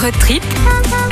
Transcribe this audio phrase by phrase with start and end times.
[0.00, 0.42] Road trip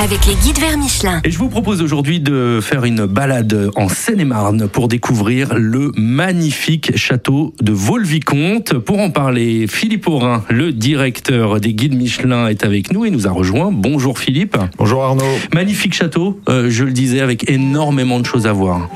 [0.00, 1.21] avec les guides vers Michelin.
[1.25, 6.96] Et je vous propose aujourd'hui de faire une balade en Seine-et-Marne pour découvrir le magnifique
[6.96, 8.74] château de Vaux-le-Vicomte.
[8.74, 13.27] Pour en parler, Philippe Aurin, le directeur des guides Michelin, est avec nous et nous
[13.27, 13.70] a rejoint.
[13.73, 14.56] Bonjour Philippe.
[14.79, 15.25] Bonjour Arnaud.
[15.52, 18.89] Magnifique château, euh, je le disais, avec énormément de choses à voir.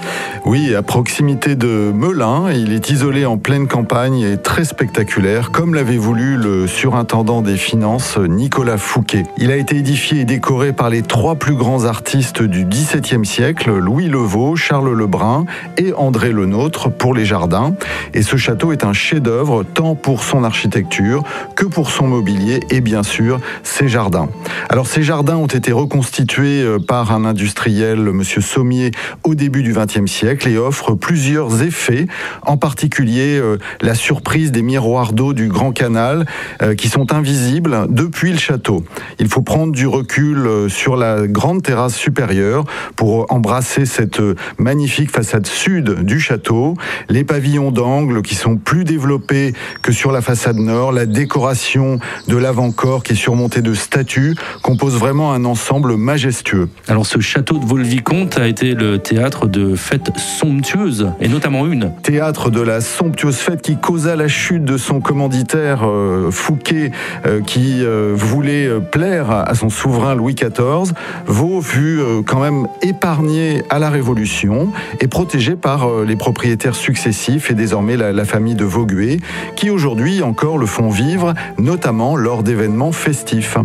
[0.45, 5.75] Oui, à proximité de Melun, il est isolé en pleine campagne et très spectaculaire, comme
[5.75, 9.25] l'avait voulu le surintendant des finances Nicolas Fouquet.
[9.39, 13.77] Il a été édifié et décoré par les trois plus grands artistes du XVIIe siècle,
[13.77, 15.45] Louis Levaux, Charles Lebrun
[15.77, 17.75] et André Lenôtre pour les jardins.
[18.15, 21.25] Et ce château est un chef-d'œuvre tant pour son architecture
[21.57, 24.29] que pour son mobilier et bien sûr ses jardins.
[24.69, 28.93] Alors ces jardins ont été reconstitués euh, par un industriel, monsieur Sommier,
[29.25, 32.07] au début du XXe siècle et offrent plusieurs effets,
[32.47, 36.25] en particulier euh, la surprise des miroirs d'eau du Grand Canal
[36.63, 38.85] euh, qui sont invisibles depuis le château.
[39.19, 42.65] Il faut prendre du recul euh, sur la grande terrasse supérieure
[42.97, 46.75] pour embrasser cette euh, magnifique façade sud du château,
[47.09, 51.99] les pavillons d'angle qui sont plus développés que sur la façade nord, la décoration
[52.29, 56.69] de l'avant-corps qui est surmontée de statues compose vraiment un ensemble majestueux.
[56.89, 61.93] Alors ce château de Vaux-le-Vicomte a été le théâtre de fêtes somptueuses, et notamment une.
[62.03, 66.91] Théâtre de la somptueuse fête qui causa la chute de son commanditaire euh, Fouquet,
[67.27, 70.93] euh, qui euh, voulait plaire à, à son souverain Louis XIV.
[71.27, 76.75] Vaux fut euh, quand même épargné à la Révolution et protégé par euh, les propriétaires
[76.75, 79.19] successifs et désormais la, la famille de Vauguet,
[79.55, 83.57] qui aujourd'hui encore le font vivre, notamment lors d'événements festifs.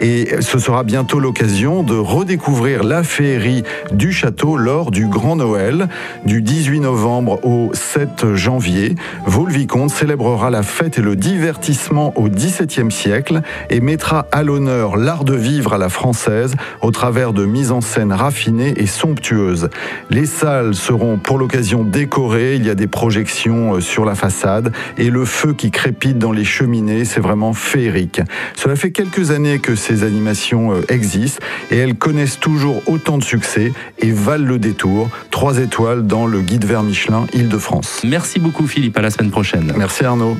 [0.00, 5.88] Et ce sera bientôt l'occasion de redécouvrir la féerie du château lors du Grand Noël
[6.24, 8.94] du 18 novembre au 7 janvier.
[9.26, 15.24] Vaux-le-Vicomte célébrera la fête et le divertissement au XVIIe siècle et mettra à l'honneur l'art
[15.24, 19.68] de vivre à la française au travers de mises en scène raffinées et somptueuses.
[20.10, 24.72] Les salles seront pour l'occasion décorées, il y a des projections euh, sur la façade
[24.98, 28.20] et le feu qui crépite dans les cheminées, c'est vraiment féerique.
[28.56, 33.24] Cela fait quelques années que ces animations euh, existent et elles connaissent toujours autant de
[33.24, 35.10] succès et valent le détour.
[35.30, 38.02] Trois étoiles dans le guide vers Michelin Île-de-France.
[38.04, 39.72] Merci beaucoup Philippe, à la semaine prochaine.
[39.76, 40.36] Merci Arnaud.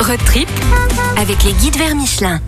[0.00, 0.20] Road
[1.18, 2.40] avec les guides vers Michelin.